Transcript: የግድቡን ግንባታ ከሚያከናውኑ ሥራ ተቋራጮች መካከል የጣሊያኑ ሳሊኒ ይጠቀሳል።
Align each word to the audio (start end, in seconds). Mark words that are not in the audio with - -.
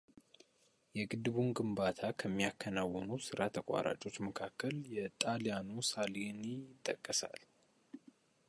የግድቡን 0.97 1.49
ግንባታ 1.57 1.99
ከሚያከናውኑ 2.21 3.09
ሥራ 3.27 3.39
ተቋራጮች 3.57 4.15
መካከል 4.27 4.75
የጣሊያኑ 4.97 5.69
ሳሊኒ 5.93 6.41
ይጠቀሳል። 6.73 7.41